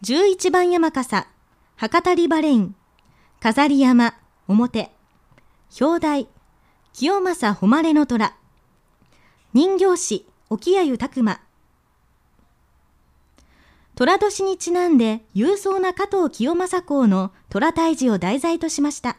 [0.00, 1.26] 11番山笠、
[1.74, 2.76] 博多リバレイン、
[3.40, 4.14] 飾り山、
[4.46, 4.92] 表、
[5.80, 6.28] 表題、
[6.92, 8.36] 清正誉れの虎、
[9.54, 11.40] 人形師、沖谷拓馬、
[13.96, 19.16] 虎年にちなんで勇壮な加藤清正公の虎退治を題材としました。